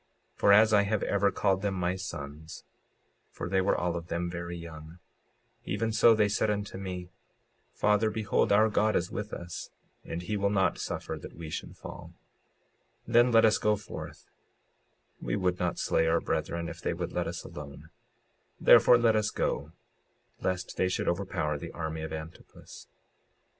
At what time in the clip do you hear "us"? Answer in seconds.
9.31-9.69, 13.45-13.59, 17.27-17.43, 19.15-19.29